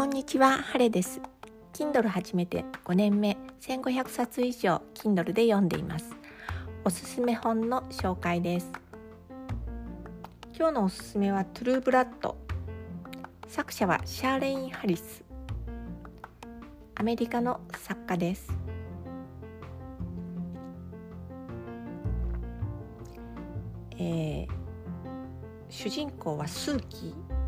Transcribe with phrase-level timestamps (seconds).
[0.00, 1.20] こんにちは、ハレです。
[1.74, 6.16] Kindle 始めて5年目、1500冊以上 Kindle で読んでいます。
[6.86, 8.72] おすすめ本の紹介です。
[10.56, 12.34] 今日のおすすめはトゥルーブラッド。
[13.46, 15.22] 作者はシャーレイン・ハリス。
[16.94, 18.50] アメリカの作家です。
[23.98, 24.48] えー、
[25.68, 27.39] 主人公はスーキー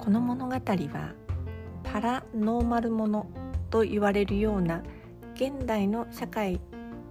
[0.00, 1.12] この物語は
[1.84, 3.26] パラノーマルもの
[3.68, 4.82] と言われるような
[5.34, 6.58] 現代の社会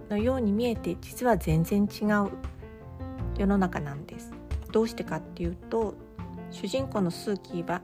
[0.08, 2.30] のように見えて実は全然違う
[3.38, 4.32] 世の中なんです。
[4.72, 5.94] どうしてかっていうと
[6.50, 7.80] 主人公のスーキーは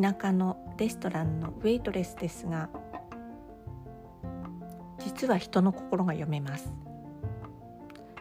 [0.00, 2.70] 田舎のレストランのウェイトレスですが
[5.00, 6.72] 実は人の心が読めます。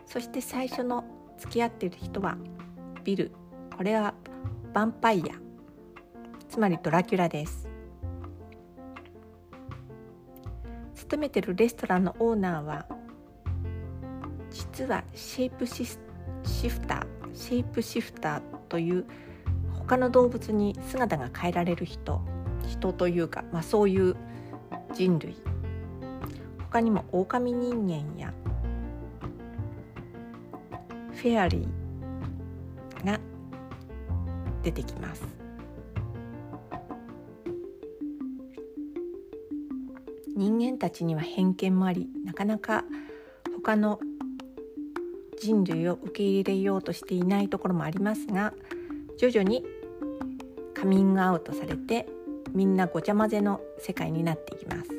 [0.08, 1.06] そして最初の
[1.38, 2.38] 付き合っている人は
[3.04, 3.32] ビル。
[3.76, 4.16] これは
[4.74, 5.47] ヴァンパイア。
[6.58, 7.69] つまりドラキュラです。
[10.95, 12.88] 勤めてるレストランのオーナーは
[14.50, 19.05] 実はシェイプシフターシェイプシフターという
[19.72, 22.23] 他の動物に姿が変えられる人
[22.67, 24.16] 人というか、まあ、そういう
[24.95, 25.38] 人類。
[26.72, 28.33] 他にも狼人間や
[31.13, 33.19] フェアリーが
[34.63, 35.47] 出てきます。
[40.38, 42.86] 人間たちには偏見もありなかなか
[43.56, 44.00] 他の
[45.42, 48.54] 人類を受け入れようとしていないところもありますが
[49.18, 49.66] 徐々に
[50.76, 52.08] カミングアウトされて
[52.54, 54.90] みんなごちゃ混ぜの世界になっていきます。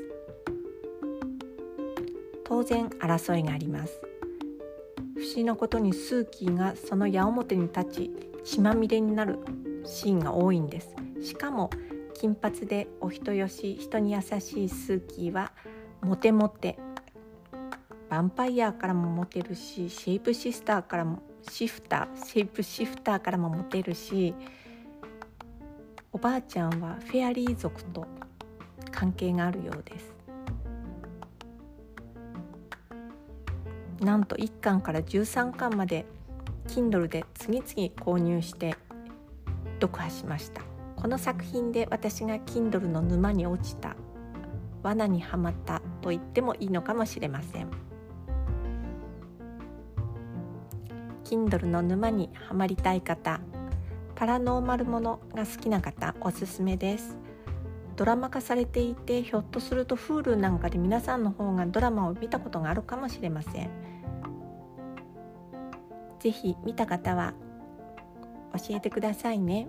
[2.45, 4.01] 当然争いがあります。
[5.15, 8.11] 不思議なことにスーキーがその矢面に立ち
[8.45, 9.39] 血まみれになる
[9.85, 10.89] シーンが多いんです。
[11.23, 11.71] しかも
[12.21, 15.53] 金髪でお人よし人に優しいスーキーは
[16.03, 16.77] モテモテ
[18.11, 24.35] ヴァンパイアからもモテるしシェイプシスターからもシフターシェイプシフターからもモテるし
[26.13, 28.05] おばあちゃんはフェアリー族と
[28.91, 30.13] 関係があるようです。
[34.01, 36.05] なんと1巻から13巻まで
[36.67, 38.75] Kindle で次々購入して
[39.81, 40.78] 読破しました。
[41.01, 43.95] この作品で私が Kindle の沼に落ちた
[44.83, 47.71] 罠にはまったと言ってもいいのかもしれません。
[51.23, 53.41] Kindle の沼にはまりたい方
[54.17, 57.17] パラノーマルものが好きな方おすすめです。
[57.95, 63.71] ドラマ化されていてひょっとすると Hulu なんかで皆さんの方がドラマを見たことがあるかもしれません。
[66.19, 67.35] ぜひ見た方は
[68.55, 69.69] 教えてくださいね。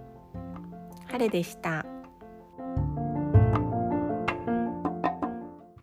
[1.09, 1.98] 彼でした。